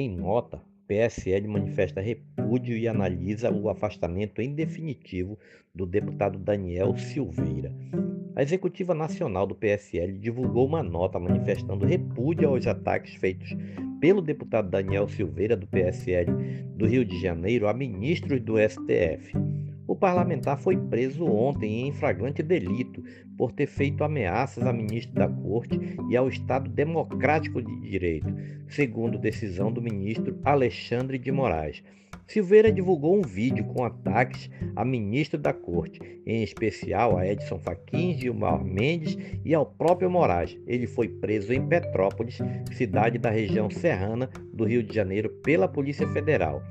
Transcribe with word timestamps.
Em 0.00 0.08
nota, 0.08 0.62
PSL 0.86 1.48
manifesta 1.48 2.00
repúdio 2.00 2.76
e 2.76 2.86
analisa 2.86 3.50
o 3.50 3.68
afastamento 3.68 4.40
em 4.40 4.54
definitivo 4.54 5.36
do 5.74 5.84
deputado 5.84 6.38
Daniel 6.38 6.96
Silveira. 6.96 7.74
A 8.36 8.40
executiva 8.40 8.94
nacional 8.94 9.44
do 9.44 9.56
PSL 9.56 10.12
divulgou 10.12 10.68
uma 10.68 10.84
nota 10.84 11.18
manifestando 11.18 11.84
repúdio 11.84 12.48
aos 12.48 12.64
ataques 12.64 13.16
feitos 13.16 13.56
pelo 14.00 14.22
deputado 14.22 14.70
Daniel 14.70 15.08
Silveira, 15.08 15.56
do 15.56 15.66
PSL 15.66 16.30
do 16.76 16.86
Rio 16.86 17.04
de 17.04 17.20
Janeiro, 17.20 17.66
a 17.66 17.74
ministros 17.74 18.40
do 18.40 18.54
STF. 18.56 19.32
Parlamentar 19.98 20.58
foi 20.58 20.76
preso 20.76 21.24
ontem 21.24 21.88
em 21.88 21.92
flagrante 21.92 22.42
delito 22.42 23.02
por 23.36 23.52
ter 23.52 23.66
feito 23.66 24.04
ameaças 24.04 24.64
a 24.64 24.72
ministro 24.72 25.14
da 25.14 25.28
Corte 25.28 25.78
e 26.08 26.16
ao 26.16 26.28
Estado 26.28 26.70
Democrático 26.70 27.60
de 27.60 27.80
Direito, 27.80 28.32
segundo 28.68 29.18
decisão 29.18 29.72
do 29.72 29.82
ministro 29.82 30.38
Alexandre 30.44 31.18
de 31.18 31.32
Moraes. 31.32 31.82
Silveira 32.26 32.70
divulgou 32.70 33.16
um 33.16 33.22
vídeo 33.22 33.64
com 33.64 33.84
ataques 33.84 34.50
a 34.76 34.84
ministro 34.84 35.38
da 35.38 35.52
Corte, 35.52 35.98
em 36.26 36.42
especial 36.42 37.16
a 37.16 37.26
Edson 37.26 37.58
Fachin, 37.58 38.18
Gilmar 38.18 38.62
Mendes 38.62 39.16
e 39.44 39.54
ao 39.54 39.64
próprio 39.64 40.10
Moraes. 40.10 40.58
Ele 40.66 40.86
foi 40.86 41.08
preso 41.08 41.54
em 41.54 41.66
Petrópolis, 41.66 42.38
cidade 42.72 43.16
da 43.18 43.30
região 43.30 43.70
serrana 43.70 44.28
do 44.52 44.64
Rio 44.64 44.82
de 44.82 44.94
Janeiro, 44.94 45.30
pela 45.42 45.66
Polícia 45.66 46.06
Federal 46.08 46.62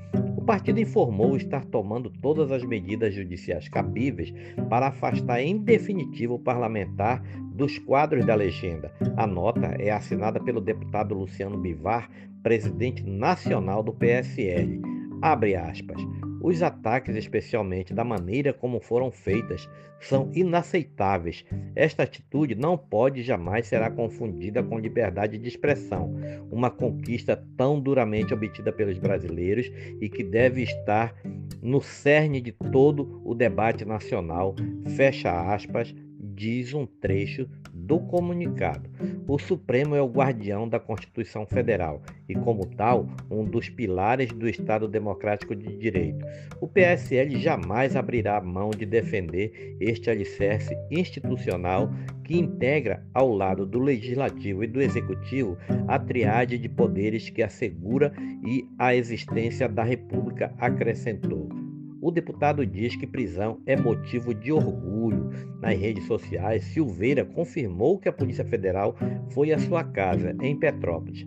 partido 0.48 0.80
informou 0.80 1.36
estar 1.36 1.66
tomando 1.66 2.10
todas 2.10 2.54
as 2.54 2.64
medidas 2.64 3.14
judiciais 3.14 3.68
cabíveis 3.68 4.34
para 4.70 4.88
afastar 4.88 5.42
em 5.42 5.58
definitivo 5.58 6.36
o 6.36 6.40
parlamentar 6.40 7.22
dos 7.54 7.78
quadros 7.78 8.26
da 8.26 8.34
legenda. 8.34 8.90
A 9.18 9.28
nota 9.28 9.76
é 9.78 9.92
assinada 9.92 10.40
pelo 10.40 10.62
deputado 10.62 11.14
Luciano 11.14 11.58
Bivar, 11.58 12.10
presidente 12.42 13.04
nacional 13.04 13.84
do 13.84 13.92
PSL. 13.92 14.82
Abre 15.22 15.56
aspas. 15.56 16.02
Os 16.42 16.62
ataques, 16.62 17.16
especialmente 17.16 17.94
da 17.94 18.04
maneira 18.04 18.54
como 18.54 18.80
foram 18.80 19.12
feitas, 19.12 19.68
são 20.00 20.32
inaceitáveis. 20.34 21.44
Esta 21.76 22.04
atitude 22.04 22.54
não 22.54 22.78
pode 22.78 23.24
jamais 23.24 23.68
será 23.68 23.90
confundida 23.90 24.62
com 24.62 24.78
liberdade 24.78 25.38
de 25.38 25.48
expressão, 25.48 26.14
uma 26.52 26.70
conquista 26.70 27.36
tão 27.58 27.80
duramente 27.80 28.34
obtida 28.34 28.72
pelos 28.72 29.00
brasileiros 29.00 29.72
e 30.00 30.08
que 30.08 30.24
deve 30.24 30.62
estar 30.62 31.16
no 31.62 31.82
cerne 31.82 32.40
de 32.40 32.52
todo 32.52 33.22
o 33.26 33.34
debate 33.34 33.84
nacional. 33.84 34.56
Fecha 34.96 35.54
aspas, 35.54 35.94
diz 36.20 36.74
um 36.74 36.86
trecho 36.86 37.50
do 37.88 38.00
comunicado. 38.02 38.90
O 39.26 39.40
Supremo 39.40 39.96
é 39.96 40.02
o 40.02 40.12
guardião 40.12 40.68
da 40.68 40.80
Constituição 40.80 41.46
Federal 41.46 42.02
e, 42.28 42.36
como 42.36 42.66
tal, 42.66 43.08
um 43.32 43.46
dos 43.46 43.70
pilares 43.70 44.32
do 44.34 44.48
Estado 44.48 44.88
Democrático 44.88 45.56
de 45.56 45.76
Direito. 45.78 46.26
O 46.60 46.68
PSL 46.68 47.40
jamais 47.40 47.96
abrirá 47.96 48.42
mão 48.42 48.72
de 48.72 48.86
defender 48.86 49.78
este 49.80 50.10
alicerce 50.10 50.76
institucional 50.92 51.90
que 52.26 52.38
integra, 52.38 53.06
ao 53.14 53.34
lado 53.34 53.66
do 53.66 53.80
Legislativo 53.80 54.66
e 54.66 54.68
do 54.68 54.82
Executivo, 54.82 55.58
a 55.88 55.98
triade 55.98 56.58
de 56.58 56.68
poderes 56.68 57.30
que 57.30 57.42
assegura 57.42 58.12
e 58.46 58.68
a 58.78 58.94
existência 58.94 59.70
da 59.70 59.84
República, 59.84 60.54
acrescentou. 60.60 61.67
O 62.08 62.12
deputado 62.12 62.66
diz 62.66 62.96
que 62.96 63.06
prisão 63.06 63.60
é 63.66 63.76
motivo 63.76 64.34
de 64.34 64.50
orgulho. 64.50 65.30
Nas 65.60 65.78
redes 65.78 66.06
sociais, 66.08 66.64
Silveira 66.64 67.26
confirmou 67.26 68.00
que 68.00 68.08
a 68.08 68.14
Polícia 68.14 68.46
Federal 68.46 68.96
foi 69.32 69.52
à 69.52 69.60
sua 69.60 69.84
casa, 69.84 70.34
em 70.42 70.58
Petrópolis. 70.58 71.26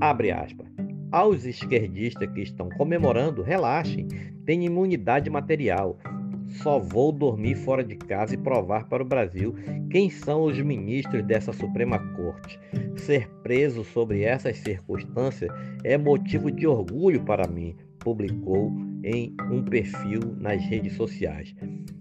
Abre 0.00 0.30
aspas. 0.30 0.68
Aos 1.10 1.44
esquerdistas 1.44 2.30
que 2.32 2.40
estão 2.40 2.68
comemorando, 2.68 3.42
relaxem, 3.42 4.06
têm 4.46 4.64
imunidade 4.64 5.28
material. 5.28 5.98
Só 6.46 6.78
vou 6.78 7.10
dormir 7.10 7.56
fora 7.56 7.82
de 7.82 7.96
casa 7.96 8.34
e 8.34 8.38
provar 8.38 8.88
para 8.88 9.02
o 9.02 9.08
Brasil 9.08 9.56
quem 9.90 10.08
são 10.08 10.44
os 10.44 10.56
ministros 10.56 11.24
dessa 11.24 11.52
Suprema 11.52 11.98
Corte. 12.14 12.60
Ser 12.94 13.28
preso 13.42 13.82
sobre 13.82 14.22
essas 14.22 14.56
circunstâncias 14.58 15.50
é 15.82 15.98
motivo 15.98 16.48
de 16.48 16.64
orgulho 16.64 17.24
para 17.24 17.48
mim, 17.48 17.74
publicou 18.02 18.72
em 19.04 19.34
um 19.50 19.62
perfil 19.64 20.20
nas 20.38 20.62
redes 20.64 20.94
sociais. 20.94 21.54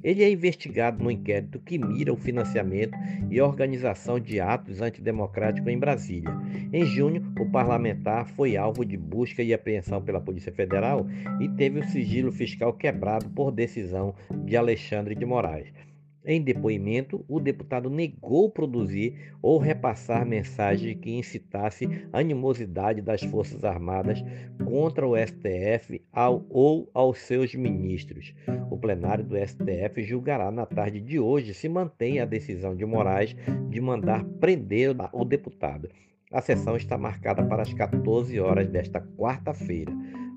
Ele 0.04 0.24
é 0.24 0.32
investigado 0.32 1.04
no 1.04 1.12
inquérito 1.12 1.60
que 1.60 1.78
mira 1.78 2.12
o 2.12 2.18
financiamento 2.18 2.98
e 3.30 3.40
organização 3.42 4.20
de 4.20 4.40
atos 4.40 4.82
antidemocráticos 4.82 5.72
em 5.72 5.78
Brasília. 5.78 6.32
Em 6.74 6.86
junho, 6.86 7.24
o 7.40 7.50
parlamentar 7.50 8.28
foi 8.28 8.58
alvo 8.58 8.84
de 8.84 8.98
busca 8.98 9.44
e 9.44 9.54
apreensão 9.54 10.02
pela 10.02 10.22
Polícia 10.22 10.52
Federal 10.52 11.06
e 11.40 11.48
teve 11.50 11.80
o 11.80 11.88
sigilo 11.90 12.32
fiscal 12.32 12.74
quebrado 12.74 13.30
por 13.30 13.52
decisão 13.52 14.16
de 14.46 14.56
Alexandre 14.58 15.16
de 15.16 15.26
Moraes. 15.26 15.91
Em 16.24 16.40
depoimento, 16.40 17.26
o 17.28 17.40
deputado 17.40 17.90
negou 17.90 18.50
produzir 18.50 19.34
ou 19.42 19.58
repassar 19.58 20.26
mensagem 20.26 20.96
que 20.96 21.12
incitasse 21.12 21.90
animosidade 22.14 23.02
das 23.02 23.24
Forças 23.24 23.64
Armadas 23.64 24.24
contra 24.64 25.08
o 25.08 25.18
STF 25.18 26.02
ao, 26.14 26.46
ou 26.50 26.90
aos 26.94 27.18
seus 27.20 27.56
ministros. 27.56 28.36
O 28.70 28.78
plenário 28.78 29.24
do 29.24 29.36
STF 29.36 30.04
julgará 30.04 30.52
na 30.52 30.66
tarde 30.66 31.02
de 31.02 31.20
hoje 31.20 31.56
se 31.56 31.68
mantém 31.68 32.20
a 32.20 32.26
decisão 32.26 32.76
de 32.76 32.86
Moraes 32.86 33.36
de 33.70 33.82
mandar 33.82 34.24
prender 34.40 34.96
o 35.12 35.26
deputado. 35.26 35.90
A 36.32 36.40
sessão 36.40 36.78
está 36.78 36.98
marcada 36.98 37.44
para 37.44 37.64
as 37.64 37.74
14 37.74 38.40
horas 38.40 38.70
desta 38.70 39.02
quarta-feira. 39.02 39.92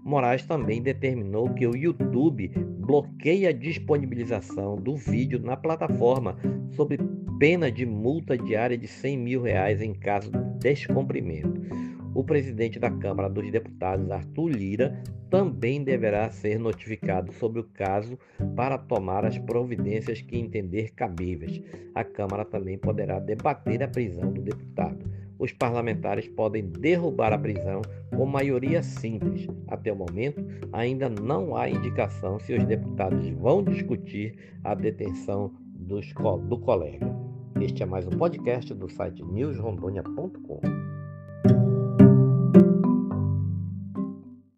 Moraes 0.04 0.44
também 0.44 0.82
determinou 0.82 1.48
que 1.54 1.66
o 1.66 1.74
YouTube 1.74 2.48
bloqueie 2.78 3.46
a 3.46 3.52
disponibilização 3.52 4.76
do 4.76 4.94
vídeo 4.94 5.40
na 5.40 5.56
plataforma 5.56 6.36
sob 6.72 6.98
pena 7.38 7.72
de 7.72 7.86
multa 7.86 8.36
diária 8.36 8.76
de 8.76 8.86
100 8.86 9.18
mil 9.18 9.42
reais 9.42 9.80
em 9.80 9.94
caso 9.94 10.30
de 10.30 10.38
descumprimento. 10.58 11.62
O 12.14 12.22
presidente 12.22 12.78
da 12.78 12.90
Câmara 12.90 13.30
dos 13.30 13.50
Deputados, 13.50 14.10
Arthur 14.10 14.48
Lira, 14.48 15.02
também 15.30 15.82
deverá 15.82 16.30
ser 16.30 16.58
notificado 16.58 17.32
sobre 17.32 17.60
o 17.60 17.64
caso 17.64 18.18
para 18.54 18.76
tomar 18.76 19.24
as 19.24 19.38
providências 19.38 20.20
que 20.20 20.36
entender 20.36 20.90
cabíveis. 20.94 21.62
A 21.94 22.04
Câmara 22.04 22.44
também 22.44 22.76
poderá 22.76 23.18
debater 23.18 23.82
a 23.82 23.88
prisão 23.88 24.30
do 24.30 24.42
deputado 24.42 25.13
os 25.44 25.52
parlamentares 25.52 26.26
podem 26.26 26.66
derrubar 26.66 27.32
a 27.34 27.38
prisão 27.38 27.82
com 28.16 28.24
maioria 28.24 28.82
simples. 28.82 29.46
Até 29.68 29.92
o 29.92 29.96
momento, 29.96 30.42
ainda 30.72 31.08
não 31.08 31.54
há 31.54 31.68
indicação 31.68 32.38
se 32.38 32.54
os 32.54 32.64
deputados 32.64 33.28
vão 33.30 33.62
discutir 33.62 34.34
a 34.64 34.74
detenção 34.74 35.52
dos, 35.74 36.12
do 36.48 36.58
colega. 36.58 37.06
Este 37.60 37.82
é 37.82 37.86
mais 37.86 38.06
um 38.06 38.10
podcast 38.10 38.72
do 38.72 38.88
site 38.88 39.22
newsrondônia.com. 39.22 40.83